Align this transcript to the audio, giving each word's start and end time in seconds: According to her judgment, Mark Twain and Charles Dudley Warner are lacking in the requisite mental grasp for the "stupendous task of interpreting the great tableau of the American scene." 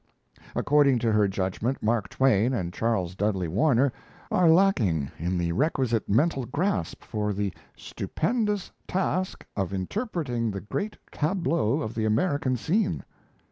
According 0.55 0.97
to 0.99 1.11
her 1.11 1.27
judgment, 1.27 1.83
Mark 1.83 2.09
Twain 2.09 2.55
and 2.55 2.73
Charles 2.73 3.13
Dudley 3.13 3.47
Warner 3.47 3.93
are 4.31 4.49
lacking 4.49 5.11
in 5.19 5.37
the 5.37 5.51
requisite 5.51 6.09
mental 6.09 6.47
grasp 6.47 7.03
for 7.03 7.33
the 7.33 7.53
"stupendous 7.77 8.71
task 8.87 9.45
of 9.55 9.73
interpreting 9.73 10.49
the 10.49 10.61
great 10.61 10.97
tableau 11.11 11.81
of 11.81 11.93
the 11.93 12.05
American 12.05 12.57
scene." 12.57 13.03